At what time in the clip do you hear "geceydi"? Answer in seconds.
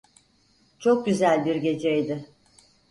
1.55-2.25